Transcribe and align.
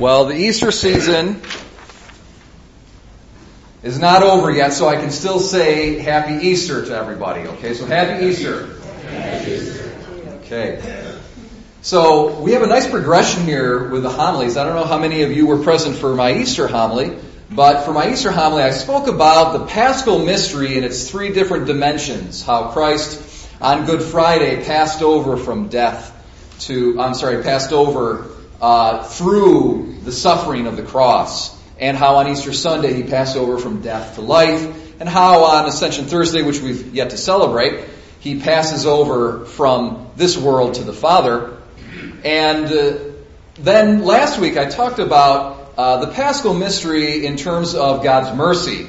Well, 0.00 0.24
the 0.24 0.34
Easter 0.34 0.70
season 0.70 1.42
is 3.82 3.98
not 3.98 4.22
over 4.22 4.50
yet, 4.50 4.72
so 4.72 4.88
I 4.88 4.96
can 4.96 5.10
still 5.10 5.38
say 5.38 5.98
Happy 5.98 6.46
Easter 6.46 6.86
to 6.86 6.96
everybody. 6.96 7.42
Okay, 7.42 7.74
so 7.74 7.84
Happy 7.84 8.24
Easter. 8.24 8.70
Okay. 10.36 11.18
So 11.82 12.40
we 12.40 12.52
have 12.52 12.62
a 12.62 12.66
nice 12.66 12.88
progression 12.88 13.44
here 13.44 13.90
with 13.90 14.02
the 14.02 14.08
homilies. 14.08 14.56
I 14.56 14.64
don't 14.64 14.74
know 14.74 14.86
how 14.86 14.96
many 14.96 15.20
of 15.20 15.32
you 15.32 15.46
were 15.46 15.62
present 15.62 15.96
for 15.96 16.14
my 16.14 16.32
Easter 16.32 16.66
homily, 16.66 17.18
but 17.50 17.84
for 17.84 17.92
my 17.92 18.10
Easter 18.10 18.30
homily, 18.30 18.62
I 18.62 18.70
spoke 18.70 19.06
about 19.06 19.52
the 19.52 19.66
Paschal 19.66 20.18
mystery 20.18 20.78
in 20.78 20.84
its 20.84 21.10
three 21.10 21.34
different 21.34 21.66
dimensions. 21.66 22.42
How 22.42 22.70
Christ 22.70 23.50
on 23.60 23.84
Good 23.84 24.00
Friday 24.00 24.64
passed 24.64 25.02
over 25.02 25.36
from 25.36 25.68
death 25.68 26.16
to, 26.60 26.98
I'm 26.98 27.12
sorry, 27.12 27.42
passed 27.42 27.74
over 27.74 28.39
uh, 28.60 29.04
through 29.04 29.96
the 30.04 30.12
suffering 30.12 30.66
of 30.66 30.76
the 30.76 30.82
cross, 30.82 31.58
and 31.78 31.96
how 31.96 32.16
on 32.16 32.28
Easter 32.28 32.52
Sunday 32.52 32.92
he 32.92 33.02
passed 33.02 33.36
over 33.36 33.58
from 33.58 33.80
death 33.80 34.16
to 34.16 34.20
life, 34.20 35.00
and 35.00 35.08
how 35.08 35.44
on 35.44 35.66
Ascension 35.66 36.04
Thursday, 36.04 36.42
which 36.42 36.60
we've 36.60 36.94
yet 36.94 37.10
to 37.10 37.16
celebrate, 37.16 37.84
he 38.20 38.38
passes 38.38 38.84
over 38.84 39.46
from 39.46 40.10
this 40.16 40.36
world 40.36 40.74
to 40.74 40.84
the 40.84 40.92
Father. 40.92 41.56
And 42.22 42.66
uh, 42.66 42.98
then 43.54 44.04
last 44.04 44.38
week 44.38 44.58
I 44.58 44.66
talked 44.66 44.98
about 44.98 45.72
uh, 45.78 46.04
the 46.04 46.12
Paschal 46.12 46.52
mystery 46.52 47.24
in 47.24 47.36
terms 47.36 47.74
of 47.74 48.02
God's 48.02 48.36
mercy. 48.36 48.86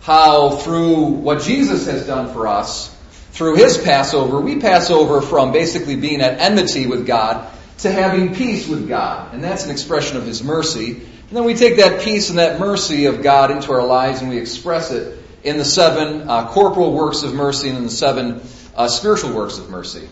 How 0.00 0.56
through 0.56 1.04
what 1.04 1.42
Jesus 1.42 1.86
has 1.86 2.04
done 2.08 2.32
for 2.32 2.48
us, 2.48 2.92
through 3.30 3.54
his 3.54 3.78
Passover, 3.78 4.40
we 4.40 4.58
pass 4.58 4.90
over 4.90 5.22
from 5.22 5.52
basically 5.52 5.94
being 5.94 6.20
at 6.20 6.40
enmity 6.40 6.88
with 6.88 7.06
God 7.06 7.48
to 7.82 7.90
having 7.90 8.34
peace 8.34 8.68
with 8.68 8.88
God. 8.88 9.34
And 9.34 9.42
that's 9.42 9.64
an 9.64 9.70
expression 9.70 10.16
of 10.16 10.26
his 10.26 10.42
mercy. 10.42 10.92
And 10.92 11.36
then 11.36 11.44
we 11.44 11.54
take 11.54 11.76
that 11.76 12.02
peace 12.02 12.30
and 12.30 12.38
that 12.38 12.58
mercy 12.60 13.06
of 13.06 13.22
God 13.22 13.50
into 13.50 13.72
our 13.72 13.86
lives 13.86 14.20
and 14.20 14.30
we 14.30 14.38
express 14.38 14.90
it 14.90 15.18
in 15.42 15.58
the 15.58 15.64
seven 15.64 16.28
uh, 16.28 16.48
corporal 16.48 16.92
works 16.92 17.22
of 17.22 17.34
mercy 17.34 17.68
and 17.68 17.78
in 17.78 17.84
the 17.84 17.90
seven 17.90 18.42
uh, 18.76 18.88
spiritual 18.88 19.32
works 19.32 19.58
of 19.58 19.68
mercy. 19.70 20.08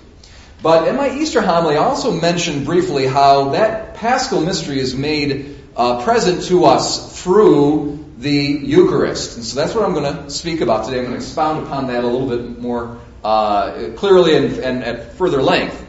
But 0.62 0.88
in 0.88 0.96
my 0.96 1.16
Easter 1.16 1.40
homily, 1.40 1.76
I 1.76 1.84
also 1.84 2.12
mentioned 2.12 2.66
briefly 2.66 3.06
how 3.06 3.50
that 3.50 3.94
paschal 3.94 4.40
mystery 4.40 4.78
is 4.78 4.94
made 4.94 5.56
uh, 5.76 6.02
present 6.02 6.44
to 6.44 6.64
us 6.66 7.22
through 7.22 8.04
the 8.18 8.30
Eucharist. 8.30 9.36
And 9.36 9.44
so 9.44 9.56
that's 9.58 9.74
what 9.74 9.84
I'm 9.84 9.94
going 9.94 10.14
to 10.14 10.30
speak 10.30 10.60
about 10.60 10.84
today. 10.84 10.98
I'm 10.98 11.04
going 11.04 11.16
to 11.16 11.24
expound 11.24 11.66
upon 11.66 11.86
that 11.86 12.04
a 12.04 12.06
little 12.06 12.28
bit 12.28 12.58
more 12.58 12.98
uh, 13.24 13.90
clearly 13.96 14.36
and, 14.36 14.58
and 14.58 14.84
at 14.84 15.14
further 15.14 15.42
length. 15.42 15.86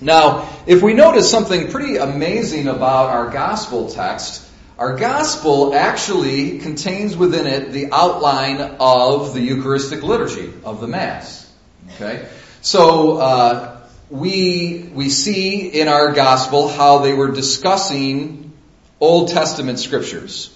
Now, 0.00 0.48
if 0.66 0.82
we 0.82 0.92
notice 0.92 1.30
something 1.30 1.70
pretty 1.70 1.96
amazing 1.96 2.68
about 2.68 3.10
our 3.10 3.30
gospel 3.30 3.88
text, 3.88 4.46
our 4.78 4.96
gospel 4.96 5.74
actually 5.74 6.58
contains 6.58 7.16
within 7.16 7.46
it 7.46 7.72
the 7.72 7.88
outline 7.92 8.76
of 8.78 9.32
the 9.32 9.40
Eucharistic 9.40 10.02
liturgy 10.02 10.52
of 10.64 10.82
the 10.82 10.86
Mass. 10.86 11.50
Okay, 11.94 12.28
so 12.60 13.16
uh, 13.16 13.80
we 14.10 14.90
we 14.92 15.08
see 15.08 15.68
in 15.68 15.88
our 15.88 16.12
gospel 16.12 16.68
how 16.68 16.98
they 16.98 17.14
were 17.14 17.30
discussing 17.30 18.52
Old 19.00 19.30
Testament 19.30 19.78
scriptures. 19.78 20.54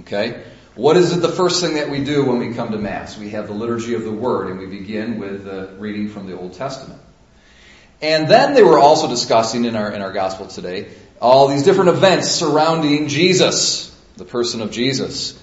Okay, 0.00 0.42
what 0.74 0.98
is 0.98 1.16
it 1.16 1.22
the 1.22 1.30
first 1.32 1.62
thing 1.62 1.74
that 1.74 1.88
we 1.88 2.04
do 2.04 2.22
when 2.26 2.40
we 2.40 2.52
come 2.52 2.72
to 2.72 2.78
Mass? 2.78 3.16
We 3.16 3.30
have 3.30 3.46
the 3.46 3.54
liturgy 3.54 3.94
of 3.94 4.04
the 4.04 4.12
Word, 4.12 4.50
and 4.50 4.58
we 4.58 4.66
begin 4.66 5.18
with 5.18 5.44
the 5.44 5.74
reading 5.78 6.10
from 6.10 6.26
the 6.26 6.36
Old 6.36 6.52
Testament. 6.52 7.00
And 8.04 8.28
then 8.28 8.52
they 8.52 8.62
were 8.62 8.78
also 8.78 9.08
discussing 9.08 9.64
in 9.64 9.76
our, 9.76 9.90
in 9.90 10.02
our 10.02 10.12
gospel 10.12 10.46
today 10.46 10.90
all 11.22 11.48
these 11.48 11.62
different 11.62 11.88
events 11.88 12.30
surrounding 12.30 13.08
Jesus, 13.08 13.98
the 14.18 14.26
person 14.26 14.60
of 14.60 14.70
Jesus. 14.70 15.40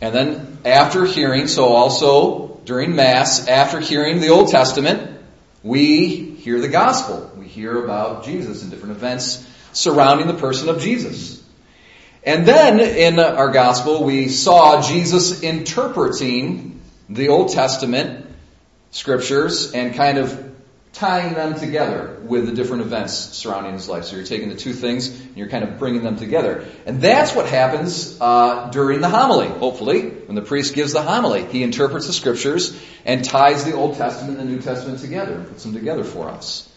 And 0.00 0.14
then 0.14 0.58
after 0.64 1.06
hearing, 1.06 1.48
so 1.48 1.70
also 1.70 2.60
during 2.66 2.94
Mass, 2.94 3.48
after 3.48 3.80
hearing 3.80 4.20
the 4.20 4.28
Old 4.28 4.48
Testament, 4.48 5.10
we 5.64 6.36
hear 6.36 6.60
the 6.60 6.68
gospel. 6.68 7.32
We 7.36 7.48
hear 7.48 7.82
about 7.82 8.24
Jesus 8.24 8.62
and 8.62 8.70
different 8.70 8.94
events 8.94 9.44
surrounding 9.72 10.28
the 10.28 10.34
person 10.34 10.68
of 10.68 10.80
Jesus. 10.80 11.42
And 12.22 12.46
then 12.46 12.78
in 12.78 13.18
our 13.18 13.50
gospel, 13.50 14.04
we 14.04 14.28
saw 14.28 14.80
Jesus 14.88 15.42
interpreting 15.42 16.80
the 17.08 17.30
Old 17.30 17.48
Testament 17.48 18.24
scriptures 18.92 19.72
and 19.72 19.96
kind 19.96 20.18
of 20.18 20.53
tying 20.94 21.34
them 21.34 21.58
together 21.58 22.16
with 22.22 22.46
the 22.46 22.52
different 22.52 22.82
events 22.82 23.12
surrounding 23.12 23.72
his 23.72 23.88
life. 23.88 24.04
So 24.04 24.14
you're 24.16 24.24
taking 24.24 24.48
the 24.48 24.54
two 24.54 24.72
things 24.72 25.08
and 25.08 25.36
you're 25.36 25.48
kind 25.48 25.64
of 25.64 25.78
bringing 25.78 26.04
them 26.04 26.16
together. 26.16 26.66
And 26.86 27.02
that's 27.02 27.34
what 27.34 27.46
happens 27.46 28.16
uh, 28.20 28.70
during 28.70 29.00
the 29.00 29.08
homily, 29.08 29.48
hopefully, 29.48 30.08
when 30.08 30.36
the 30.36 30.42
priest 30.42 30.74
gives 30.74 30.92
the 30.92 31.02
homily. 31.02 31.44
He 31.46 31.64
interprets 31.64 32.06
the 32.06 32.12
scriptures 32.12 32.80
and 33.04 33.24
ties 33.24 33.64
the 33.64 33.72
Old 33.72 33.96
Testament 33.96 34.38
and 34.38 34.48
the 34.48 34.54
New 34.54 34.62
Testament 34.62 35.00
together 35.00 35.34
and 35.34 35.48
puts 35.48 35.64
them 35.64 35.74
together 35.74 36.04
for 36.04 36.28
us. 36.28 36.70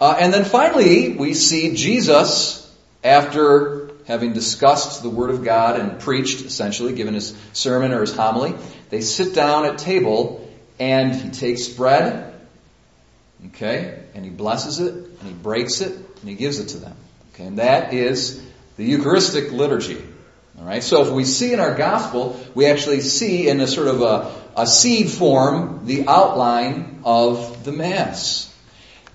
Uh, 0.00 0.16
and 0.18 0.32
then 0.32 0.46
finally, 0.46 1.16
we 1.16 1.34
see 1.34 1.74
Jesus, 1.74 2.66
after 3.04 3.90
having 4.06 4.32
discussed 4.32 5.02
the 5.02 5.10
Word 5.10 5.28
of 5.28 5.44
God 5.44 5.78
and 5.78 6.00
preached, 6.00 6.40
essentially, 6.46 6.94
given 6.94 7.12
his 7.12 7.36
sermon 7.52 7.92
or 7.92 8.00
his 8.00 8.16
homily, 8.16 8.54
they 8.88 9.02
sit 9.02 9.34
down 9.34 9.66
at 9.66 9.76
table 9.76 10.48
and 10.78 11.14
he 11.14 11.28
takes 11.28 11.68
bread 11.68 12.29
Okay? 13.48 14.02
And 14.14 14.24
he 14.24 14.30
blesses 14.30 14.80
it, 14.80 14.94
and 14.94 15.22
he 15.22 15.32
breaks 15.32 15.80
it, 15.80 15.92
and 15.92 16.28
he 16.28 16.34
gives 16.34 16.58
it 16.58 16.68
to 16.68 16.78
them. 16.78 16.96
Okay? 17.34 17.46
And 17.46 17.58
that 17.58 17.92
is 17.92 18.44
the 18.76 18.84
Eucharistic 18.84 19.52
liturgy. 19.52 20.02
Alright? 20.58 20.82
So 20.82 21.02
if 21.02 21.10
we 21.10 21.24
see 21.24 21.52
in 21.52 21.60
our 21.60 21.74
gospel, 21.74 22.38
we 22.54 22.66
actually 22.66 23.00
see 23.00 23.48
in 23.48 23.60
a 23.60 23.66
sort 23.66 23.88
of 23.88 24.02
a, 24.02 24.62
a 24.62 24.66
seed 24.66 25.10
form 25.10 25.86
the 25.86 26.06
outline 26.06 27.00
of 27.04 27.64
the 27.64 27.72
Mass. 27.72 28.46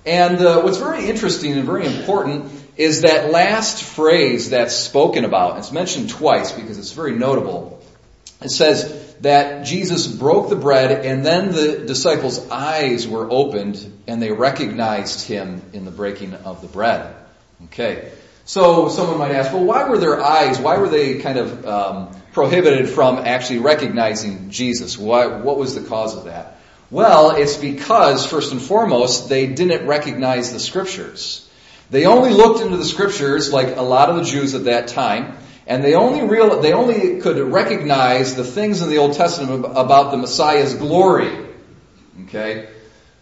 And 0.06 0.38
uh, 0.38 0.62
what's 0.62 0.78
very 0.78 1.06
interesting 1.08 1.54
and 1.54 1.64
very 1.64 1.86
important 1.86 2.52
is 2.78 3.02
that 3.02 3.32
last 3.32 3.84
phrase 3.84 4.50
that's 4.50 4.76
spoken 4.76 5.26
about. 5.26 5.60
It's 5.60 5.72
mentioned 5.72 6.10
twice 6.10 6.52
because 6.52 6.78
it's 6.78 6.92
very 6.92 7.16
notable. 7.16 7.75
It 8.42 8.50
says, 8.50 9.06
that 9.22 9.66
Jesus 9.66 10.08
broke 10.08 10.50
the 10.50 10.56
bread 10.56 11.06
and 11.06 11.26
then 11.26 11.52
the 11.52 11.84
disciples' 11.86 12.50
eyes 12.50 13.08
were 13.08 13.28
opened 13.30 13.92
and 14.08 14.22
they 14.22 14.32
recognized 14.32 15.28
him 15.28 15.62
in 15.74 15.86
the 15.86 15.92
breaking 15.92 16.34
of 16.34 16.62
the 16.62 16.68
bread. 16.68 17.16
Okay. 17.66 18.12
So 18.46 18.90
someone 18.90 19.18
might 19.18 19.32
ask, 19.32 19.52
well, 19.52 19.64
why 19.64 19.90
were 19.90 19.98
their 19.98 20.22
eyes, 20.22 20.60
why 20.60 20.78
were 20.78 20.90
they 20.90 21.20
kind 21.20 21.40
of 21.40 21.66
um, 21.66 22.16
prohibited 22.34 22.90
from 22.90 23.18
actually 23.18 23.60
recognizing 23.60 24.52
Jesus? 24.52 24.98
Why, 24.98 25.26
what 25.26 25.58
was 25.58 25.74
the 25.74 25.82
cause 25.82 26.16
of 26.16 26.26
that? 26.26 26.60
Well, 26.92 27.32
it's 27.32 27.58
because, 27.58 28.28
first 28.28 28.52
and 28.52 28.62
foremost, 28.62 29.28
they 29.28 29.48
didn't 29.48 29.88
recognize 29.88 30.54
the 30.54 30.60
scriptures. 30.60 31.50
They 31.90 32.06
only 32.06 32.30
looked 32.30 32.62
into 32.62 32.78
the 32.78 32.86
scriptures, 32.86 33.52
like 33.52 33.76
a 33.76 33.82
lot 33.82 34.10
of 34.10 34.18
the 34.18 34.24
Jews 34.24 34.54
at 34.54 34.66
that 34.66 34.90
time, 34.90 35.38
and 35.68 35.84
they 35.84 35.96
only 35.96 36.28
real, 36.28 36.62
they 36.62 36.74
only 36.74 37.22
could 37.22 37.38
recognize 37.38 38.36
the 38.36 38.44
things 38.44 38.82
in 38.82 38.90
the 38.90 38.98
Old 38.98 39.14
Testament 39.14 39.66
about 39.66 40.12
the 40.12 40.18
Messiah's 40.18 40.76
glory. 40.76 41.32
Okay? 42.26 42.70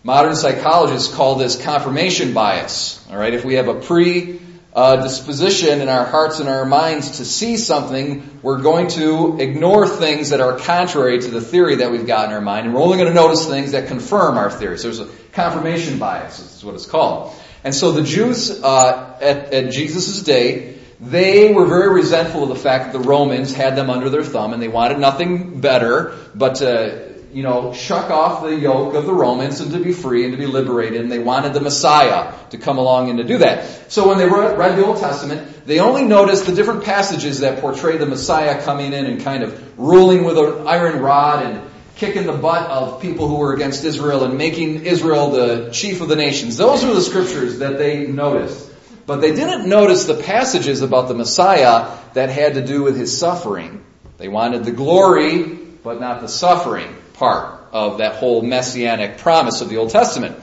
Modern 0.03 0.35
psychologists 0.35 1.13
call 1.13 1.35
this 1.35 1.61
confirmation 1.61 2.33
bias. 2.33 3.05
Alright? 3.09 3.33
If 3.33 3.45
we 3.45 3.55
have 3.55 3.69
a 3.69 3.75
pre 3.75 4.41
uh, 4.75 5.03
disposition 5.03 5.81
in 5.81 5.87
our 5.87 6.05
hearts 6.05 6.39
and 6.39 6.49
our 6.49 6.65
minds 6.65 7.17
to 7.17 7.25
see 7.25 7.57
something, 7.57 8.39
we're 8.41 8.61
going 8.61 8.87
to 8.87 9.37
ignore 9.39 9.87
things 9.87 10.31
that 10.31 10.41
are 10.41 10.57
contrary 10.57 11.19
to 11.19 11.27
the 11.29 11.41
theory 11.41 11.75
that 11.75 11.91
we've 11.91 12.07
got 12.07 12.27
in 12.27 12.33
our 12.33 12.41
mind, 12.41 12.65
and 12.65 12.75
we're 12.75 12.81
only 12.81 12.97
going 12.97 13.07
to 13.07 13.13
notice 13.13 13.47
things 13.47 13.71
that 13.71 13.87
confirm 13.87 14.37
our 14.37 14.49
theory. 14.49 14.77
So 14.77 14.89
there's 14.89 14.99
a 14.99 15.09
confirmation 15.31 15.99
bias, 15.99 16.39
This 16.39 16.57
is 16.57 16.65
what 16.65 16.75
it's 16.75 16.87
called. 16.87 17.33
And 17.63 17.73
so 17.73 17.91
the 17.91 18.03
Jews 18.03 18.49
uh, 18.63 19.17
at, 19.21 19.53
at 19.53 19.71
Jesus' 19.71 20.21
day 20.23 20.73
they 21.03 21.53
were 21.53 21.65
very 21.65 21.93
resentful 21.93 22.43
of 22.43 22.49
the 22.49 22.55
fact 22.55 22.91
that 22.91 23.01
the 23.01 23.07
Romans 23.07 23.53
had 23.53 23.75
them 23.75 23.89
under 23.89 24.09
their 24.09 24.23
thumb 24.23 24.53
and 24.53 24.61
they 24.61 24.69
wanted 24.69 24.99
nothing 24.99 25.59
better 25.59 26.17
but 26.33 26.55
to, 26.55 27.13
you 27.33 27.43
know, 27.43 27.73
shuck 27.73 28.09
off 28.09 28.43
the 28.43 28.55
yoke 28.55 28.93
of 28.93 29.05
the 29.05 29.13
Romans 29.13 29.59
and 29.59 29.71
to 29.71 29.79
be 29.79 29.91
free 29.91 30.23
and 30.23 30.31
to 30.31 30.37
be 30.37 30.45
liberated. 30.45 31.01
And 31.01 31.11
they 31.11 31.19
wanted 31.19 31.53
the 31.53 31.59
Messiah 31.59 32.33
to 32.51 32.57
come 32.57 32.77
along 32.77 33.09
and 33.09 33.17
to 33.17 33.25
do 33.25 33.39
that. 33.39 33.91
So 33.91 34.07
when 34.07 34.17
they 34.17 34.27
read 34.27 34.77
the 34.77 34.85
Old 34.85 34.97
Testament, 34.97 35.65
they 35.65 35.79
only 35.79 36.03
noticed 36.03 36.45
the 36.45 36.55
different 36.55 36.85
passages 36.85 37.41
that 37.41 37.59
portray 37.59 37.97
the 37.97 38.05
Messiah 38.05 38.61
coming 38.61 38.93
in 38.93 39.05
and 39.05 39.21
kind 39.21 39.43
of 39.43 39.77
ruling 39.77 40.23
with 40.23 40.37
an 40.37 40.67
iron 40.67 41.01
rod 41.01 41.45
and 41.45 41.69
kicking 41.95 42.25
the 42.25 42.33
butt 42.33 42.69
of 42.69 43.01
people 43.01 43.27
who 43.27 43.35
were 43.35 43.53
against 43.53 43.83
Israel 43.83 44.23
and 44.23 44.37
making 44.37 44.85
Israel 44.85 45.31
the 45.31 45.69
chief 45.71 46.01
of 46.01 46.07
the 46.07 46.15
nations. 46.15 46.55
Those 46.55 46.85
were 46.85 46.93
the 46.93 47.01
scriptures 47.01 47.59
that 47.59 47.77
they 47.77 48.07
noticed. 48.07 48.71
But 49.05 49.21
they 49.21 49.35
didn't 49.35 49.67
notice 49.67 50.05
the 50.05 50.15
passages 50.15 50.81
about 50.81 51.07
the 51.07 51.13
Messiah 51.13 51.97
that 52.13 52.29
had 52.29 52.53
to 52.55 52.65
do 52.65 52.83
with 52.83 52.95
his 52.95 53.17
suffering. 53.17 53.83
They 54.17 54.29
wanted 54.29 54.63
the 54.63 54.71
glory, 54.71 55.43
but 55.43 55.99
not 55.99 56.21
the 56.21 56.29
suffering 56.29 56.95
part 57.13 57.59
of 57.71 57.97
that 57.97 58.15
whole 58.15 58.41
messianic 58.41 59.17
promise 59.17 59.61
of 59.61 59.69
the 59.69 59.77
Old 59.77 59.89
Testament. 59.89 60.37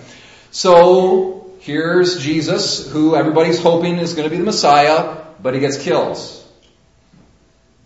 So, 0.50 1.52
here's 1.60 2.22
Jesus, 2.22 2.90
who 2.90 3.14
everybody's 3.14 3.62
hoping 3.62 3.96
is 3.98 4.14
going 4.14 4.24
to 4.24 4.30
be 4.30 4.36
the 4.36 4.44
Messiah, 4.44 5.24
but 5.42 5.54
he 5.54 5.60
gets 5.60 5.82
killed. 5.82 6.18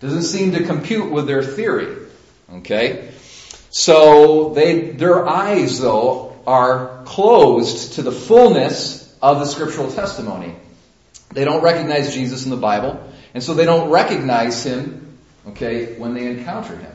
Doesn't 0.00 0.22
seem 0.22 0.52
to 0.52 0.64
compute 0.64 1.10
with 1.10 1.26
their 1.26 1.42
theory. 1.42 1.96
Okay? 2.52 3.10
So 3.70 4.50
they, 4.54 4.90
their 4.90 5.26
eyes 5.26 5.80
though 5.80 6.36
are 6.46 7.02
closed 7.04 7.94
to 7.94 8.02
the 8.02 8.12
fullness 8.12 9.03
of 9.24 9.38
the 9.38 9.46
scriptural 9.46 9.90
testimony. 9.90 10.54
They 11.32 11.46
don't 11.46 11.62
recognize 11.62 12.12
Jesus 12.12 12.44
in 12.44 12.50
the 12.50 12.58
Bible, 12.58 13.02
and 13.32 13.42
so 13.42 13.54
they 13.54 13.64
don't 13.64 13.88
recognize 13.88 14.62
him, 14.62 15.16
okay, 15.48 15.98
when 15.98 16.12
they 16.12 16.26
encounter 16.26 16.76
him. 16.76 16.94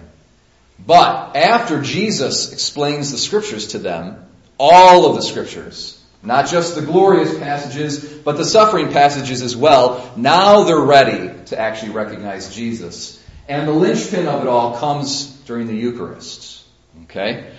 But 0.85 1.35
after 1.35 1.81
Jesus 1.81 2.53
explains 2.53 3.11
the 3.11 3.17
scriptures 3.17 3.69
to 3.69 3.79
them, 3.79 4.27
all 4.59 5.09
of 5.09 5.15
the 5.15 5.23
scriptures, 5.23 5.99
not 6.21 6.47
just 6.47 6.75
the 6.75 6.83
glorious 6.83 7.35
passages, 7.39 8.05
but 8.05 8.37
the 8.37 8.45
suffering 8.45 8.91
passages 8.91 9.41
as 9.41 9.57
well, 9.57 10.13
now 10.15 10.65
they're 10.65 10.79
ready 10.79 11.33
to 11.47 11.59
actually 11.59 11.93
recognize 11.93 12.53
Jesus. 12.53 13.21
And 13.47 13.67
the 13.67 13.73
linchpin 13.73 14.27
of 14.27 14.43
it 14.43 14.47
all 14.47 14.77
comes 14.77 15.25
during 15.47 15.65
the 15.65 15.75
Eucharist. 15.75 16.63
Okay? 17.05 17.51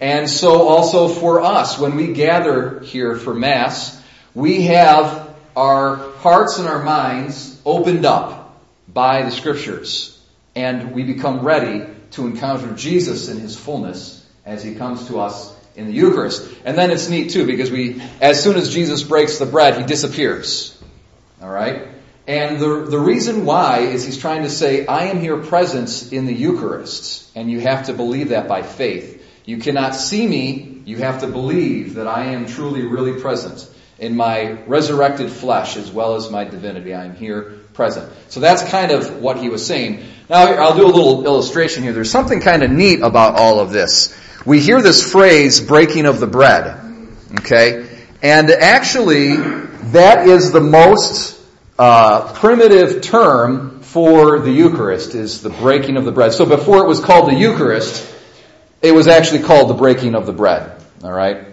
And 0.00 0.28
so 0.28 0.66
also 0.66 1.06
for 1.06 1.42
us, 1.42 1.78
when 1.78 1.94
we 1.94 2.12
gather 2.12 2.80
here 2.80 3.16
for 3.16 3.32
Mass, 3.32 4.02
we 4.36 4.64
have 4.64 5.34
our 5.56 5.96
hearts 6.18 6.58
and 6.58 6.68
our 6.68 6.84
minds 6.84 7.58
opened 7.64 8.04
up 8.04 8.60
by 8.86 9.22
the 9.22 9.30
Scriptures. 9.30 10.12
And 10.54 10.92
we 10.92 11.04
become 11.04 11.40
ready 11.40 11.86
to 12.12 12.26
encounter 12.26 12.70
Jesus 12.74 13.30
in 13.30 13.38
His 13.38 13.56
fullness 13.56 14.24
as 14.44 14.62
He 14.62 14.74
comes 14.74 15.08
to 15.08 15.20
us 15.20 15.56
in 15.74 15.86
the 15.86 15.94
Eucharist. 15.94 16.54
And 16.66 16.76
then 16.76 16.90
it's 16.90 17.08
neat 17.08 17.30
too 17.30 17.46
because 17.46 17.70
we, 17.70 18.02
as 18.20 18.42
soon 18.42 18.56
as 18.56 18.74
Jesus 18.74 19.02
breaks 19.02 19.38
the 19.38 19.46
bread, 19.46 19.78
He 19.78 19.84
disappears. 19.84 20.78
Alright? 21.42 21.88
And 22.26 22.58
the, 22.60 22.84
the 22.90 22.98
reason 22.98 23.46
why 23.46 23.78
is 23.78 24.04
He's 24.04 24.18
trying 24.18 24.42
to 24.42 24.50
say, 24.50 24.86
I 24.86 25.06
am 25.06 25.18
here 25.18 25.38
present 25.38 26.12
in 26.12 26.26
the 26.26 26.34
Eucharist. 26.34 27.34
And 27.34 27.50
you 27.50 27.60
have 27.60 27.86
to 27.86 27.94
believe 27.94 28.28
that 28.28 28.48
by 28.48 28.60
faith. 28.60 29.14
You 29.46 29.56
cannot 29.56 29.94
see 29.94 30.26
me, 30.26 30.82
you 30.84 30.98
have 30.98 31.22
to 31.22 31.26
believe 31.26 31.94
that 31.94 32.06
I 32.06 32.26
am 32.26 32.44
truly, 32.44 32.82
really 32.82 33.18
present 33.18 33.66
in 33.98 34.16
my 34.16 34.52
resurrected 34.66 35.30
flesh 35.30 35.76
as 35.76 35.90
well 35.90 36.16
as 36.16 36.30
my 36.30 36.44
divinity. 36.44 36.94
I 36.94 37.04
am 37.04 37.14
here 37.14 37.58
present. 37.72 38.12
So 38.28 38.40
that's 38.40 38.62
kind 38.62 38.92
of 38.92 39.20
what 39.20 39.38
he 39.38 39.48
was 39.48 39.66
saying. 39.66 40.04
Now 40.28 40.46
I'll 40.46 40.76
do 40.76 40.86
a 40.86 40.88
little 40.88 41.24
illustration 41.24 41.82
here. 41.82 41.92
There's 41.92 42.10
something 42.10 42.40
kind 42.40 42.62
of 42.62 42.70
neat 42.70 43.00
about 43.00 43.36
all 43.36 43.60
of 43.60 43.70
this. 43.70 44.16
We 44.44 44.60
hear 44.60 44.80
this 44.80 45.10
phrase, 45.10 45.60
breaking 45.60 46.06
of 46.06 46.20
the 46.20 46.26
bread. 46.26 46.80
Okay? 47.40 47.88
And 48.22 48.50
actually, 48.50 49.36
that 49.36 50.26
is 50.26 50.52
the 50.52 50.60
most 50.60 51.40
uh, 51.78 52.32
primitive 52.34 53.02
term 53.02 53.80
for 53.80 54.40
the 54.40 54.50
Eucharist, 54.50 55.14
is 55.14 55.42
the 55.42 55.50
breaking 55.50 55.96
of 55.96 56.04
the 56.04 56.12
bread. 56.12 56.32
So 56.32 56.46
before 56.46 56.84
it 56.84 56.88
was 56.88 57.00
called 57.00 57.30
the 57.30 57.34
Eucharist, 57.34 58.14
it 58.82 58.92
was 58.92 59.08
actually 59.08 59.42
called 59.42 59.70
the 59.70 59.74
breaking 59.74 60.14
of 60.14 60.26
the 60.26 60.32
bread. 60.32 60.80
Alright? 61.02 61.46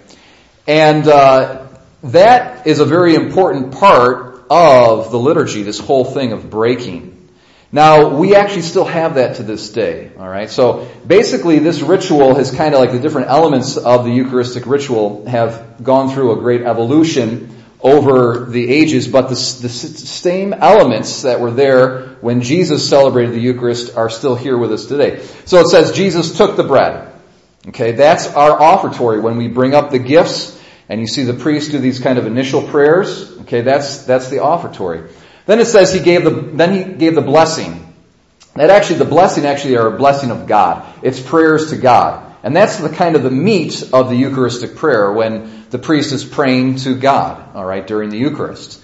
And 0.67 1.07
uh, 1.07 1.67
that 2.03 2.67
is 2.67 2.79
a 2.79 2.85
very 2.85 3.15
important 3.15 3.73
part 3.73 4.45
of 4.49 5.11
the 5.11 5.17
liturgy, 5.17 5.63
this 5.63 5.79
whole 5.79 6.05
thing 6.05 6.33
of 6.33 6.49
breaking. 6.49 7.09
Now, 7.71 8.17
we 8.17 8.35
actually 8.35 8.61
still 8.61 8.85
have 8.85 9.15
that 9.15 9.37
to 9.37 9.43
this 9.43 9.71
day, 9.71 10.11
alright? 10.15 10.51
So, 10.51 10.87
basically 11.07 11.57
this 11.57 11.81
ritual 11.81 12.35
has 12.35 12.53
kind 12.53 12.75
of 12.75 12.81
like 12.81 12.91
the 12.91 12.99
different 12.99 13.29
elements 13.29 13.77
of 13.77 14.05
the 14.05 14.11
Eucharistic 14.11 14.67
ritual 14.67 15.25
have 15.25 15.83
gone 15.83 16.13
through 16.13 16.33
a 16.33 16.35
great 16.35 16.61
evolution 16.61 17.49
over 17.81 18.45
the 18.45 18.69
ages, 18.69 19.07
but 19.07 19.23
the, 19.23 19.35
the 19.35 19.69
same 19.69 20.53
elements 20.53 21.23
that 21.23 21.39
were 21.39 21.51
there 21.51 22.09
when 22.21 22.41
Jesus 22.41 22.87
celebrated 22.87 23.33
the 23.33 23.41
Eucharist 23.41 23.97
are 23.97 24.09
still 24.09 24.35
here 24.35 24.57
with 24.57 24.71
us 24.71 24.85
today. 24.85 25.25
So 25.45 25.59
it 25.59 25.67
says 25.67 25.93
Jesus 25.93 26.37
took 26.37 26.55
the 26.55 26.63
bread. 26.63 27.11
Okay, 27.69 27.93
that's 27.93 28.27
our 28.27 28.61
offertory 28.61 29.19
when 29.19 29.37
we 29.37 29.47
bring 29.47 29.73
up 29.73 29.89
the 29.89 29.99
gifts 29.99 30.59
and 30.89 30.99
you 30.99 31.07
see 31.07 31.23
the 31.23 31.33
priest 31.33 31.71
do 31.71 31.79
these 31.79 31.99
kind 31.99 32.17
of 32.17 32.25
initial 32.25 32.61
prayers. 32.61 33.31
Okay, 33.41 33.61
that's, 33.61 34.05
that's 34.05 34.29
the 34.29 34.37
offertory. 34.37 35.09
Then 35.45 35.59
it 35.59 35.65
says 35.65 35.93
he 35.93 35.99
gave 35.99 36.23
the, 36.23 36.31
then 36.31 36.73
he 36.73 36.93
gave 36.93 37.15
the 37.15 37.21
blessing. 37.21 37.93
That 38.55 38.69
actually, 38.69 38.99
the 38.99 39.05
blessing 39.05 39.45
actually 39.45 39.77
are 39.77 39.87
a 39.87 39.97
blessing 39.97 40.29
of 40.29 40.45
God. 40.45 40.85
It's 41.01 41.19
prayers 41.19 41.71
to 41.71 41.77
God. 41.77 42.33
And 42.43 42.55
that's 42.55 42.77
the 42.77 42.89
kind 42.89 43.15
of 43.15 43.23
the 43.23 43.31
meat 43.31 43.89
of 43.93 44.09
the 44.09 44.15
Eucharistic 44.15 44.75
prayer 44.75 45.11
when 45.11 45.65
the 45.69 45.79
priest 45.79 46.11
is 46.11 46.25
praying 46.25 46.75
to 46.77 46.95
God, 46.95 47.55
alright, 47.55 47.87
during 47.87 48.09
the 48.09 48.17
Eucharist. 48.17 48.81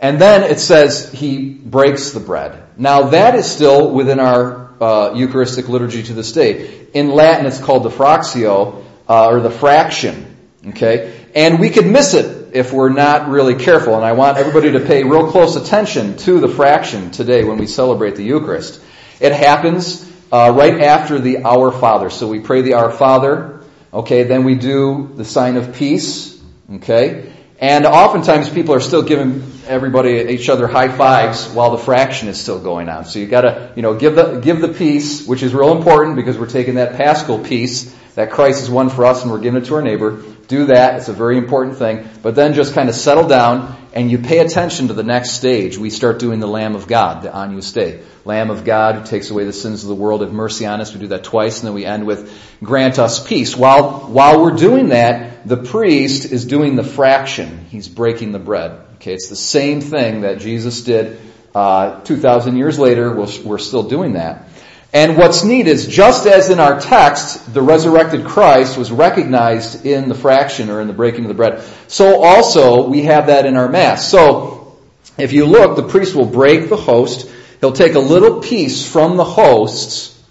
And 0.00 0.18
then 0.18 0.50
it 0.50 0.58
says 0.58 1.12
he 1.12 1.50
breaks 1.50 2.10
the 2.10 2.20
bread. 2.20 2.64
Now 2.78 3.10
that 3.10 3.34
is 3.34 3.48
still 3.48 3.90
within 3.90 4.18
our 4.18 4.74
uh, 4.82 5.14
Eucharistic 5.14 5.68
liturgy 5.68 6.02
to 6.04 6.14
this 6.14 6.32
day. 6.32 6.88
In 6.94 7.10
Latin 7.10 7.46
it's 7.46 7.60
called 7.60 7.84
the 7.84 7.90
fractio, 7.90 8.82
uh, 9.08 9.28
or 9.28 9.40
the 9.40 9.50
fraction. 9.50 10.34
Okay? 10.68 11.21
And 11.34 11.58
we 11.58 11.70
could 11.70 11.86
miss 11.86 12.14
it 12.14 12.50
if 12.54 12.72
we're 12.72 12.90
not 12.90 13.28
really 13.28 13.54
careful. 13.54 13.94
And 13.96 14.04
I 14.04 14.12
want 14.12 14.38
everybody 14.38 14.72
to 14.72 14.80
pay 14.80 15.04
real 15.04 15.30
close 15.30 15.56
attention 15.56 16.16
to 16.18 16.40
the 16.40 16.48
fraction 16.48 17.10
today 17.10 17.44
when 17.44 17.58
we 17.58 17.66
celebrate 17.66 18.16
the 18.16 18.24
Eucharist. 18.24 18.82
It 19.20 19.32
happens 19.32 20.08
uh, 20.30 20.52
right 20.54 20.80
after 20.80 21.18
the 21.18 21.44
Our 21.44 21.72
Father. 21.72 22.10
So 22.10 22.28
we 22.28 22.40
pray 22.40 22.62
the 22.62 22.74
Our 22.74 22.90
Father. 22.90 23.60
Okay, 23.92 24.24
then 24.24 24.44
we 24.44 24.54
do 24.54 25.10
the 25.14 25.24
sign 25.24 25.56
of 25.56 25.74
peace. 25.74 26.40
Okay, 26.74 27.31
and 27.62 27.86
oftentimes 27.86 28.50
people 28.50 28.74
are 28.74 28.80
still 28.80 29.02
giving 29.02 29.40
everybody 29.68 30.18
each 30.30 30.48
other 30.48 30.66
high 30.66 30.88
fives 30.88 31.46
while 31.48 31.70
the 31.70 31.78
fraction 31.78 32.26
is 32.26 32.38
still 32.38 32.58
going 32.58 32.88
on. 32.88 33.04
So 33.04 33.20
you 33.20 33.28
gotta, 33.28 33.72
you 33.76 33.82
know, 33.82 33.94
give 33.94 34.16
the 34.16 34.40
give 34.40 34.60
the 34.60 34.68
peace, 34.68 35.24
which 35.28 35.44
is 35.44 35.54
real 35.54 35.70
important 35.70 36.16
because 36.16 36.36
we're 36.36 36.50
taking 36.50 36.74
that 36.74 36.96
Paschal 36.96 37.38
peace 37.38 37.94
that 38.16 38.32
Christ 38.32 38.58
has 38.58 38.68
won 38.68 38.90
for 38.90 39.06
us 39.06 39.22
and 39.22 39.30
we're 39.30 39.38
giving 39.38 39.62
it 39.62 39.66
to 39.66 39.76
our 39.76 39.82
neighbor. 39.82 40.24
Do 40.48 40.66
that. 40.66 40.96
It's 40.96 41.08
a 41.08 41.12
very 41.12 41.38
important 41.38 41.78
thing. 41.78 42.08
But 42.20 42.34
then 42.34 42.54
just 42.54 42.74
kind 42.74 42.88
of 42.88 42.96
settle 42.96 43.28
down 43.28 43.76
and 43.94 44.10
you 44.10 44.18
pay 44.18 44.38
attention 44.38 44.88
to 44.88 44.94
the 44.94 45.02
next 45.02 45.32
stage. 45.32 45.76
We 45.76 45.90
start 45.90 46.18
doing 46.18 46.40
the 46.40 46.46
Lamb 46.46 46.74
of 46.74 46.86
God, 46.86 47.22
the 47.22 47.34
Agnus 47.34 47.72
Dei. 47.72 48.02
Lamb 48.24 48.50
of 48.50 48.64
God 48.64 48.94
who 48.94 49.04
takes 49.04 49.30
away 49.30 49.44
the 49.44 49.52
sins 49.52 49.82
of 49.82 49.88
the 49.88 49.94
world, 49.94 50.22
have 50.22 50.32
mercy 50.32 50.64
on 50.66 50.80
us. 50.80 50.94
We 50.94 51.00
do 51.00 51.08
that 51.08 51.24
twice 51.24 51.60
and 51.60 51.66
then 51.66 51.74
we 51.74 51.84
end 51.84 52.06
with 52.06 52.32
grant 52.62 52.98
us 52.98 53.26
peace. 53.26 53.56
While, 53.56 54.00
while 54.08 54.42
we're 54.42 54.56
doing 54.56 54.90
that, 54.90 55.46
the 55.46 55.56
priest 55.56 56.30
is 56.30 56.44
doing 56.44 56.76
the 56.76 56.84
fraction. 56.84 57.66
He's 57.68 57.88
breaking 57.88 58.32
the 58.32 58.38
bread. 58.38 58.80
Okay, 58.96 59.12
it's 59.12 59.28
the 59.28 59.36
same 59.36 59.80
thing 59.80 60.22
that 60.22 60.38
Jesus 60.38 60.82
did 60.82 61.20
uh, 61.54 62.00
2,000 62.02 62.56
years 62.56 62.78
later. 62.78 63.14
We're, 63.14 63.42
we're 63.44 63.58
still 63.58 63.82
doing 63.82 64.14
that. 64.14 64.48
And 64.92 65.16
what's 65.16 65.42
neat 65.42 65.68
is 65.68 65.86
just 65.86 66.26
as 66.26 66.50
in 66.50 66.60
our 66.60 66.78
text, 66.78 67.54
the 67.54 67.62
resurrected 67.62 68.26
Christ 68.26 68.76
was 68.76 68.92
recognized 68.92 69.86
in 69.86 70.08
the 70.08 70.14
fraction 70.14 70.68
or 70.68 70.82
in 70.82 70.86
the 70.86 70.92
breaking 70.92 71.24
of 71.24 71.28
the 71.28 71.34
bread, 71.34 71.64
so 71.88 72.22
also 72.22 72.88
we 72.88 73.02
have 73.02 73.28
that 73.28 73.46
in 73.46 73.56
our 73.56 73.68
Mass. 73.68 74.10
So, 74.10 74.76
if 75.16 75.32
you 75.32 75.46
look, 75.46 75.76
the 75.76 75.88
priest 75.88 76.14
will 76.14 76.26
break 76.26 76.68
the 76.68 76.76
host, 76.76 77.30
he'll 77.60 77.72
take 77.72 77.94
a 77.94 78.00
little 78.00 78.40
piece 78.40 78.86
from 78.86 79.16
the 79.16 79.24
hosts, 79.24 80.22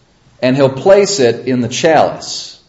and 0.43 0.55
he'll 0.55 0.69
place 0.69 1.19
it 1.19 1.47
in 1.47 1.61
the 1.61 1.67
chalice. 1.67 2.61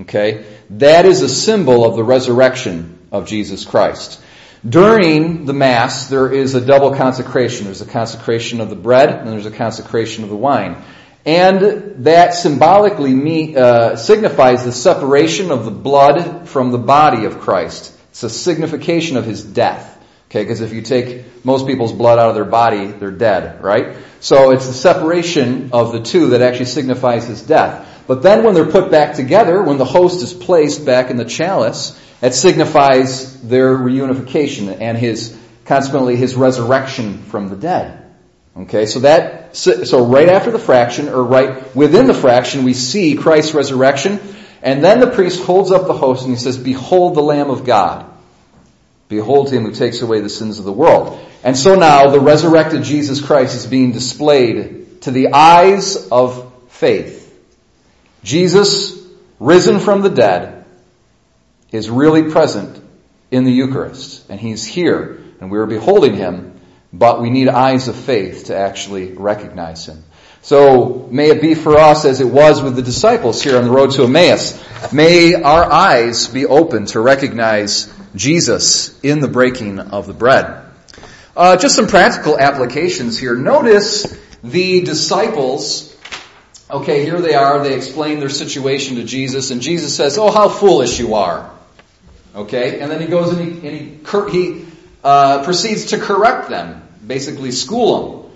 Okay? 0.00 0.46
That 0.70 1.04
is 1.04 1.22
a 1.22 1.28
symbol 1.28 1.84
of 1.84 1.96
the 1.96 2.04
resurrection 2.04 2.98
of 3.12 3.26
Jesus 3.26 3.64
Christ. 3.64 4.20
During 4.66 5.44
the 5.44 5.52
Mass, 5.52 6.08
there 6.08 6.32
is 6.32 6.54
a 6.54 6.60
double 6.64 6.94
consecration. 6.94 7.66
There's 7.66 7.82
a 7.82 7.86
consecration 7.86 8.62
of 8.62 8.70
the 8.70 8.76
bread, 8.76 9.10
and 9.10 9.28
there's 9.28 9.46
a 9.46 9.50
consecration 9.50 10.24
of 10.24 10.30
the 10.30 10.36
wine. 10.36 10.82
And 11.26 12.04
that 12.04 12.34
symbolically 12.34 13.14
me, 13.14 13.56
uh, 13.56 13.96
signifies 13.96 14.64
the 14.64 14.72
separation 14.72 15.50
of 15.50 15.64
the 15.64 15.70
blood 15.70 16.48
from 16.48 16.70
the 16.70 16.78
body 16.78 17.24
of 17.24 17.40
Christ. 17.40 17.96
It's 18.10 18.22
a 18.22 18.30
signification 18.30 19.16
of 19.16 19.24
his 19.24 19.42
death. 19.42 19.90
Okay, 20.30 20.42
because 20.42 20.60
if 20.60 20.72
you 20.72 20.82
take 20.82 21.44
most 21.44 21.66
people's 21.66 21.92
blood 21.92 22.18
out 22.18 22.28
of 22.28 22.34
their 22.34 22.44
body, 22.44 22.86
they're 22.86 23.10
dead, 23.10 23.62
right? 23.62 23.96
So 24.20 24.50
it's 24.50 24.66
the 24.66 24.72
separation 24.72 25.70
of 25.72 25.92
the 25.92 26.00
two 26.02 26.28
that 26.30 26.42
actually 26.42 26.66
signifies 26.66 27.26
his 27.26 27.42
death. 27.42 28.02
But 28.06 28.22
then 28.22 28.44
when 28.44 28.54
they're 28.54 28.70
put 28.70 28.90
back 28.90 29.14
together, 29.14 29.62
when 29.62 29.78
the 29.78 29.84
host 29.84 30.22
is 30.22 30.34
placed 30.34 30.84
back 30.84 31.10
in 31.10 31.16
the 31.16 31.24
chalice, 31.24 31.98
it 32.20 32.34
signifies 32.34 33.40
their 33.42 33.76
reunification 33.76 34.76
and 34.80 34.98
his, 34.98 35.38
consequently 35.64 36.16
his 36.16 36.34
resurrection 36.34 37.18
from 37.18 37.48
the 37.48 37.56
dead. 37.56 38.03
Okay, 38.56 38.86
so 38.86 39.00
that, 39.00 39.56
so 39.56 40.06
right 40.06 40.28
after 40.28 40.52
the 40.52 40.60
fraction, 40.60 41.08
or 41.08 41.24
right 41.24 41.74
within 41.74 42.06
the 42.06 42.14
fraction, 42.14 42.62
we 42.62 42.72
see 42.72 43.16
Christ's 43.16 43.52
resurrection, 43.52 44.20
and 44.62 44.82
then 44.82 45.00
the 45.00 45.10
priest 45.10 45.44
holds 45.44 45.72
up 45.72 45.86
the 45.86 45.92
host 45.92 46.22
and 46.22 46.32
he 46.32 46.38
says, 46.38 46.56
Behold 46.56 47.16
the 47.16 47.22
Lamb 47.22 47.50
of 47.50 47.64
God. 47.64 48.10
Behold 49.08 49.52
him 49.52 49.64
who 49.64 49.72
takes 49.72 50.00
away 50.00 50.20
the 50.20 50.30
sins 50.30 50.58
of 50.58 50.64
the 50.64 50.72
world. 50.72 51.20
And 51.42 51.56
so 51.56 51.74
now 51.74 52.08
the 52.10 52.20
resurrected 52.20 52.84
Jesus 52.84 53.20
Christ 53.20 53.54
is 53.54 53.66
being 53.66 53.92
displayed 53.92 55.02
to 55.02 55.10
the 55.10 55.34
eyes 55.34 56.08
of 56.08 56.50
faith. 56.68 57.20
Jesus, 58.22 58.98
risen 59.38 59.80
from 59.80 60.00
the 60.00 60.08
dead, 60.08 60.64
is 61.70 61.90
really 61.90 62.30
present 62.30 62.82
in 63.30 63.44
the 63.44 63.52
Eucharist, 63.52 64.30
and 64.30 64.40
he's 64.40 64.64
here, 64.64 65.22
and 65.40 65.50
we 65.50 65.58
are 65.58 65.66
beholding 65.66 66.14
him 66.14 66.53
but 66.98 67.20
we 67.20 67.30
need 67.30 67.48
eyes 67.48 67.88
of 67.88 67.96
faith 67.96 68.44
to 68.46 68.56
actually 68.56 69.12
recognize 69.12 69.86
him. 69.86 70.04
So 70.42 71.08
may 71.10 71.30
it 71.30 71.40
be 71.40 71.54
for 71.54 71.76
us 71.76 72.04
as 72.04 72.20
it 72.20 72.28
was 72.28 72.62
with 72.62 72.76
the 72.76 72.82
disciples 72.82 73.42
here 73.42 73.56
on 73.56 73.64
the 73.64 73.70
road 73.70 73.92
to 73.92 74.04
Emmaus. 74.04 74.62
May 74.92 75.34
our 75.34 75.64
eyes 75.64 76.28
be 76.28 76.46
open 76.46 76.86
to 76.86 77.00
recognize 77.00 77.92
Jesus 78.14 79.00
in 79.00 79.20
the 79.20 79.28
breaking 79.28 79.80
of 79.80 80.06
the 80.06 80.12
bread. 80.12 80.62
Uh, 81.36 81.56
just 81.56 81.74
some 81.74 81.88
practical 81.88 82.38
applications 82.38 83.18
here. 83.18 83.34
Notice 83.34 84.16
the 84.44 84.82
disciples. 84.82 85.96
Okay, 86.70 87.04
here 87.04 87.20
they 87.20 87.34
are. 87.34 87.62
They 87.62 87.74
explain 87.74 88.20
their 88.20 88.28
situation 88.28 88.96
to 88.96 89.04
Jesus, 89.04 89.50
and 89.50 89.60
Jesus 89.60 89.96
says, 89.96 90.16
"Oh, 90.16 90.30
how 90.30 90.48
foolish 90.48 91.00
you 91.00 91.14
are." 91.14 91.50
Okay, 92.36 92.80
and 92.80 92.90
then 92.90 93.00
he 93.00 93.08
goes 93.08 93.36
and 93.36 93.40
he, 93.40 93.68
and 93.68 93.76
he, 93.76 94.30
he 94.30 94.66
uh, 95.02 95.42
proceeds 95.44 95.86
to 95.86 95.98
correct 95.98 96.48
them, 96.48 96.83
basically 97.06 97.52
school 97.52 98.30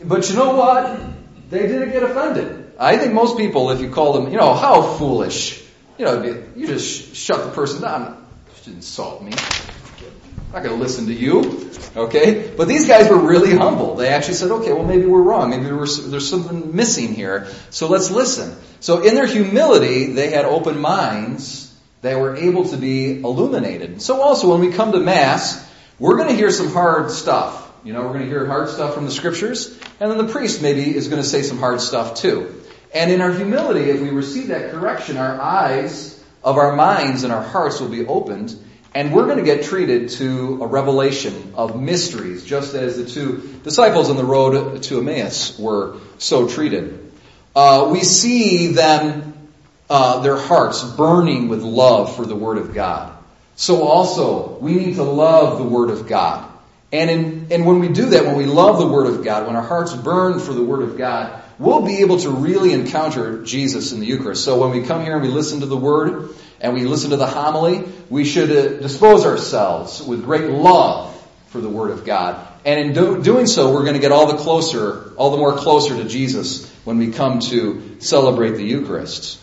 them. 0.00 0.08
But 0.08 0.28
you 0.28 0.36
know 0.36 0.54
what? 0.56 1.00
They 1.50 1.66
didn't 1.66 1.90
get 1.90 2.02
offended. 2.02 2.72
I 2.78 2.96
think 2.96 3.12
most 3.12 3.36
people, 3.36 3.70
if 3.70 3.80
you 3.80 3.90
call 3.90 4.14
them, 4.14 4.32
you 4.32 4.38
know, 4.38 4.54
how 4.54 4.82
foolish, 4.82 5.62
you 5.98 6.04
know, 6.04 6.22
you 6.56 6.66
just 6.66 7.14
shut 7.14 7.44
the 7.44 7.50
person 7.50 7.82
down. 7.82 8.26
Just 8.50 8.66
insult 8.68 9.22
me. 9.22 9.32
I'm 9.32 10.52
not 10.52 10.62
going 10.68 10.76
to 10.76 10.82
listen 10.82 11.06
to 11.06 11.12
you. 11.12 11.70
Okay? 11.96 12.52
But 12.56 12.66
these 12.66 12.88
guys 12.88 13.08
were 13.08 13.18
really 13.18 13.56
humble. 13.56 13.94
They 13.94 14.08
actually 14.08 14.34
said, 14.34 14.50
okay, 14.50 14.72
well, 14.72 14.84
maybe 14.84 15.06
we're 15.06 15.22
wrong. 15.22 15.50
Maybe 15.50 15.66
we're, 15.66 15.86
there's 15.86 16.28
something 16.28 16.74
missing 16.74 17.14
here. 17.14 17.48
So 17.70 17.88
let's 17.88 18.10
listen. 18.10 18.56
So 18.80 19.02
in 19.02 19.14
their 19.14 19.26
humility, 19.26 20.12
they 20.12 20.30
had 20.30 20.44
open 20.44 20.78
minds. 20.78 21.72
They 22.02 22.14
were 22.14 22.36
able 22.36 22.68
to 22.68 22.76
be 22.76 23.20
illuminated. 23.20 24.02
So 24.02 24.20
also, 24.20 24.50
when 24.50 24.60
we 24.60 24.72
come 24.72 24.92
to 24.92 25.00
Mass, 25.00 25.64
we're 25.98 26.16
going 26.16 26.28
to 26.28 26.34
hear 26.34 26.50
some 26.50 26.72
hard 26.72 27.10
stuff. 27.10 27.63
You 27.84 27.92
know, 27.92 28.00
we're 28.00 28.14
going 28.14 28.20
to 28.20 28.28
hear 28.28 28.46
hard 28.46 28.70
stuff 28.70 28.94
from 28.94 29.04
the 29.04 29.10
scriptures, 29.10 29.78
and 30.00 30.10
then 30.10 30.16
the 30.16 30.32
priest 30.32 30.62
maybe 30.62 30.96
is 30.96 31.08
going 31.08 31.20
to 31.20 31.28
say 31.28 31.42
some 31.42 31.58
hard 31.58 31.82
stuff 31.82 32.14
too. 32.14 32.62
And 32.94 33.12
in 33.12 33.20
our 33.20 33.30
humility, 33.30 33.90
if 33.90 34.00
we 34.00 34.08
receive 34.08 34.48
that 34.48 34.70
correction, 34.70 35.18
our 35.18 35.38
eyes 35.38 36.18
of 36.42 36.56
our 36.56 36.74
minds 36.74 37.24
and 37.24 37.32
our 37.32 37.42
hearts 37.42 37.80
will 37.80 37.90
be 37.90 38.06
opened, 38.06 38.58
and 38.94 39.12
we're 39.12 39.26
going 39.26 39.36
to 39.36 39.44
get 39.44 39.64
treated 39.64 40.08
to 40.10 40.62
a 40.62 40.66
revelation 40.66 41.52
of 41.56 41.78
mysteries, 41.78 42.42
just 42.42 42.74
as 42.74 42.96
the 42.96 43.04
two 43.04 43.60
disciples 43.64 44.08
on 44.08 44.16
the 44.16 44.24
road 44.24 44.82
to 44.84 45.00
Emmaus 45.00 45.58
were 45.58 45.98
so 46.16 46.48
treated. 46.48 47.12
Uh, 47.54 47.90
we 47.92 48.00
see 48.00 48.68
them, 48.68 49.50
uh, 49.90 50.20
their 50.20 50.38
hearts 50.38 50.82
burning 50.82 51.50
with 51.50 51.60
love 51.60 52.16
for 52.16 52.24
the 52.24 52.34
Word 52.34 52.56
of 52.56 52.72
God. 52.72 53.14
So 53.56 53.82
also, 53.82 54.56
we 54.58 54.74
need 54.74 54.94
to 54.94 55.02
love 55.02 55.58
the 55.58 55.64
Word 55.64 55.90
of 55.90 56.08
God. 56.08 56.50
And, 56.94 57.10
in, 57.10 57.46
and 57.50 57.66
when 57.66 57.80
we 57.80 57.88
do 57.88 58.06
that, 58.10 58.24
when 58.24 58.36
we 58.36 58.46
love 58.46 58.78
the 58.78 58.86
Word 58.86 59.08
of 59.08 59.24
God, 59.24 59.48
when 59.48 59.56
our 59.56 59.62
hearts 59.62 59.92
burn 59.92 60.38
for 60.38 60.52
the 60.52 60.62
Word 60.62 60.82
of 60.82 60.96
God, 60.96 61.42
we'll 61.58 61.82
be 61.82 61.96
able 62.02 62.18
to 62.20 62.30
really 62.30 62.72
encounter 62.72 63.42
Jesus 63.42 63.90
in 63.90 63.98
the 63.98 64.06
Eucharist. 64.06 64.44
So 64.44 64.60
when 64.60 64.70
we 64.70 64.86
come 64.86 65.02
here 65.02 65.14
and 65.14 65.22
we 65.22 65.28
listen 65.28 65.58
to 65.58 65.66
the 65.66 65.76
Word, 65.76 66.30
and 66.60 66.72
we 66.72 66.84
listen 66.84 67.10
to 67.10 67.16
the 67.16 67.26
homily, 67.26 67.84
we 68.08 68.24
should 68.24 68.48
uh, 68.48 68.80
dispose 68.80 69.26
ourselves 69.26 70.00
with 70.02 70.24
great 70.24 70.48
love 70.48 71.20
for 71.48 71.60
the 71.60 71.68
Word 71.68 71.90
of 71.90 72.04
God. 72.04 72.46
And 72.64 72.78
in 72.78 72.92
do, 72.92 73.20
doing 73.20 73.48
so, 73.48 73.72
we're 73.72 73.82
going 73.82 73.94
to 73.94 74.00
get 74.00 74.12
all 74.12 74.28
the 74.28 74.38
closer, 74.38 75.12
all 75.16 75.32
the 75.32 75.36
more 75.36 75.56
closer 75.56 75.96
to 75.96 76.08
Jesus 76.08 76.70
when 76.84 76.98
we 76.98 77.10
come 77.10 77.40
to 77.40 77.96
celebrate 77.98 78.52
the 78.52 78.64
Eucharist. 78.64 79.40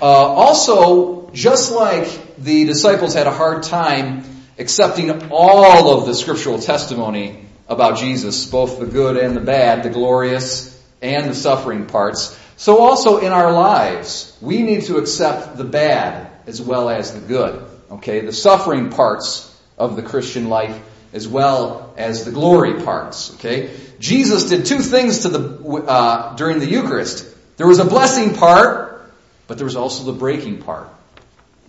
Uh, 0.00 0.04
also, 0.04 1.30
just 1.32 1.72
like 1.72 2.36
the 2.36 2.64
disciples 2.64 3.12
had 3.12 3.26
a 3.26 3.32
hard 3.32 3.64
time 3.64 4.35
accepting 4.58 5.30
all 5.30 5.98
of 5.98 6.06
the 6.06 6.14
scriptural 6.14 6.58
testimony 6.58 7.46
about 7.68 7.98
Jesus, 7.98 8.46
both 8.46 8.78
the 8.78 8.86
good 8.86 9.16
and 9.16 9.36
the 9.36 9.40
bad, 9.40 9.82
the 9.82 9.90
glorious 9.90 10.72
and 11.02 11.30
the 11.30 11.34
suffering 11.34 11.86
parts, 11.86 12.38
so 12.56 12.78
also 12.78 13.18
in 13.18 13.32
our 13.32 13.52
lives, 13.52 14.36
we 14.40 14.62
need 14.62 14.84
to 14.84 14.96
accept 14.96 15.56
the 15.56 15.64
bad 15.64 16.30
as 16.46 16.60
well 16.60 16.88
as 16.88 17.12
the 17.12 17.20
good. 17.20 17.66
Okay, 17.90 18.20
the 18.20 18.32
suffering 18.32 18.90
parts 18.90 19.54
of 19.78 19.94
the 19.94 20.02
Christian 20.02 20.48
life 20.48 20.80
as 21.12 21.28
well 21.28 21.94
as 21.96 22.24
the 22.24 22.30
glory 22.30 22.82
parts. 22.82 23.34
Okay, 23.34 23.70
Jesus 23.98 24.44
did 24.48 24.66
two 24.66 24.78
things 24.78 25.20
to 25.20 25.28
the 25.28 25.84
uh, 25.86 26.34
during 26.36 26.58
the 26.58 26.66
Eucharist. 26.66 27.26
There 27.58 27.66
was 27.66 27.78
a 27.78 27.84
blessing 27.84 28.34
part, 28.34 29.10
but 29.46 29.58
there 29.58 29.66
was 29.66 29.76
also 29.76 30.04
the 30.04 30.18
breaking 30.18 30.62
part. 30.62 30.88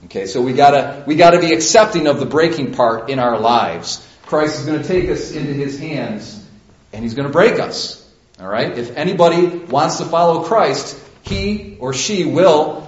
Okay, 0.06 0.27
so 0.27 0.42
we 0.42 0.54
gotta 0.54 1.04
we 1.08 1.16
gotta 1.16 1.39
be 1.39 1.54
accepting 1.54 2.08
of 2.08 2.20
the 2.20 2.25
breaking 2.25 2.74
part 2.74 3.10
in 3.10 3.20
our 3.20 3.39
lives. 3.39 4.06
Christ 4.25 4.60
is 4.60 4.66
to 4.82 4.88
take 4.88 5.10
us 5.10 5.32
into 5.32 5.54
His 5.54 5.80
hands, 5.80 6.46
and 6.94 7.04
He's 7.04 7.13
to 7.27 7.34
break 7.34 7.60
us. 7.60 8.04
All 8.39 8.48
right. 8.48 8.77
If 8.77 8.96
anybody 8.96 9.48
wants 9.48 9.98
to 9.98 10.06
follow 10.06 10.44
Christ, 10.44 11.04
he 11.24 11.77
or 11.80 11.94
she 11.94 12.25
will 12.25 12.88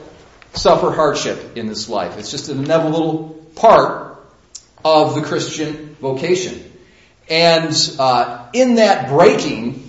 suffer 0.53 0.91
hardship 0.91 1.57
in 1.57 1.67
this 1.67 1.89
life. 1.89 2.17
It's 2.17 2.29
just 2.29 2.49
an 2.49 2.63
inevitable 2.63 3.43
part 3.55 4.23
of 4.85 5.15
the 5.15 5.21
Christian 5.21 5.95
vocation. 5.99 6.63
And 7.29 7.75
uh, 7.99 8.47
in 8.53 8.75
that 8.75 9.09
breaking, 9.09 9.88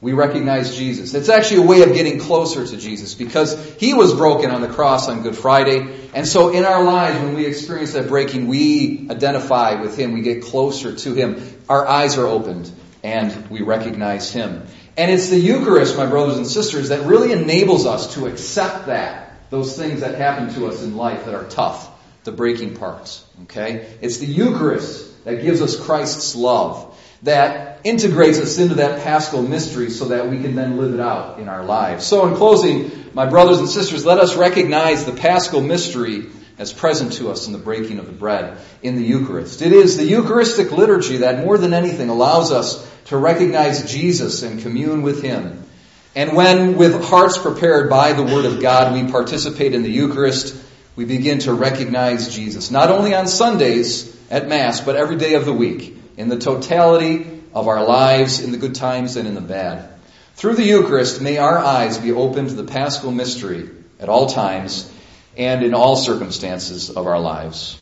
we 0.00 0.14
recognize 0.14 0.76
Jesus. 0.76 1.12
It's 1.12 1.28
actually 1.28 1.64
a 1.64 1.66
way 1.66 1.82
of 1.82 1.92
getting 1.92 2.20
closer 2.20 2.66
to 2.66 2.76
Jesus 2.76 3.14
because 3.14 3.74
he 3.74 3.92
was 3.92 4.14
broken 4.14 4.50
on 4.50 4.62
the 4.62 4.68
cross 4.68 5.08
on 5.08 5.22
Good 5.22 5.36
Friday. 5.36 6.08
And 6.14 6.26
so 6.26 6.48
in 6.48 6.64
our 6.64 6.82
lives, 6.82 7.20
when 7.20 7.34
we 7.34 7.44
experience 7.44 7.92
that 7.92 8.08
breaking, 8.08 8.48
we 8.48 9.08
identify 9.10 9.80
with 9.80 9.98
him. 9.98 10.12
We 10.12 10.22
get 10.22 10.42
closer 10.44 10.94
to 10.94 11.14
him. 11.14 11.42
Our 11.68 11.86
eyes 11.86 12.16
are 12.16 12.26
opened 12.26 12.70
and 13.02 13.50
we 13.50 13.62
recognize 13.62 14.30
him. 14.30 14.66
And 14.96 15.10
it's 15.10 15.28
the 15.28 15.38
Eucharist, 15.38 15.96
my 15.96 16.06
brothers 16.06 16.38
and 16.38 16.46
sisters, 16.46 16.88
that 16.88 17.06
really 17.06 17.32
enables 17.32 17.86
us 17.86 18.14
to 18.14 18.26
accept 18.26 18.86
that 18.86 19.32
those 19.50 19.76
things 19.76 20.00
that 20.00 20.14
happen 20.16 20.52
to 20.54 20.66
us 20.66 20.82
in 20.82 20.96
life 20.96 21.26
that 21.26 21.34
are 21.34 21.44
tough, 21.44 21.90
the 22.24 22.32
breaking 22.32 22.76
parts. 22.76 23.24
Okay? 23.42 23.96
It's 24.00 24.18
the 24.18 24.26
Eucharist 24.26 25.24
that 25.24 25.42
gives 25.42 25.60
us 25.60 25.78
Christ's 25.78 26.34
love, 26.36 26.89
that 27.22 27.80
integrates 27.84 28.38
us 28.38 28.58
into 28.58 28.76
that 28.76 29.02
paschal 29.02 29.42
mystery 29.42 29.90
so 29.90 30.06
that 30.06 30.28
we 30.28 30.40
can 30.40 30.54
then 30.54 30.78
live 30.78 30.94
it 30.94 31.00
out 31.00 31.38
in 31.38 31.48
our 31.48 31.64
lives. 31.64 32.06
So 32.06 32.26
in 32.26 32.36
closing, 32.36 33.10
my 33.14 33.26
brothers 33.26 33.58
and 33.58 33.68
sisters, 33.68 34.04
let 34.04 34.18
us 34.18 34.36
recognize 34.36 35.04
the 35.04 35.12
paschal 35.12 35.60
mystery 35.60 36.26
as 36.58 36.72
present 36.72 37.14
to 37.14 37.30
us 37.30 37.46
in 37.46 37.52
the 37.52 37.58
breaking 37.58 37.98
of 37.98 38.06
the 38.06 38.12
bread 38.12 38.58
in 38.82 38.96
the 38.96 39.04
Eucharist. 39.04 39.62
It 39.62 39.72
is 39.72 39.96
the 39.96 40.04
Eucharistic 40.04 40.72
liturgy 40.72 41.18
that 41.18 41.44
more 41.44 41.58
than 41.58 41.74
anything 41.74 42.08
allows 42.08 42.52
us 42.52 42.86
to 43.06 43.16
recognize 43.16 43.90
Jesus 43.90 44.42
and 44.42 44.60
commune 44.60 45.02
with 45.02 45.22
Him 45.22 45.64
and 46.14 46.34
when, 46.34 46.76
with 46.76 47.04
hearts 47.04 47.38
prepared 47.38 47.88
by 47.88 48.14
the 48.14 48.24
Word 48.24 48.44
of 48.44 48.60
God, 48.60 48.92
we 48.92 49.10
participate 49.10 49.74
in 49.74 49.84
the 49.84 49.90
Eucharist, 49.90 50.60
we 50.96 51.04
begin 51.04 51.38
to 51.40 51.52
recognize 51.52 52.34
Jesus, 52.34 52.70
not 52.70 52.90
only 52.90 53.14
on 53.14 53.28
Sundays 53.28 54.16
at 54.28 54.48
Mass, 54.48 54.80
but 54.80 54.96
every 54.96 55.16
day 55.16 55.34
of 55.34 55.44
the 55.44 55.52
week, 55.52 55.96
in 56.20 56.28
the 56.28 56.38
totality 56.38 57.26
of 57.54 57.66
our 57.66 57.82
lives, 57.82 58.40
in 58.40 58.52
the 58.52 58.58
good 58.58 58.74
times 58.74 59.16
and 59.16 59.26
in 59.26 59.34
the 59.34 59.40
bad. 59.40 59.88
Through 60.34 60.56
the 60.56 60.64
Eucharist, 60.64 61.22
may 61.22 61.38
our 61.38 61.58
eyes 61.58 61.96
be 61.96 62.12
open 62.12 62.46
to 62.46 62.52
the 62.54 62.64
paschal 62.64 63.10
mystery 63.10 63.70
at 63.98 64.10
all 64.10 64.26
times 64.26 64.92
and 65.38 65.64
in 65.64 65.72
all 65.72 65.96
circumstances 65.96 66.90
of 66.90 67.06
our 67.06 67.18
lives. 67.18 67.78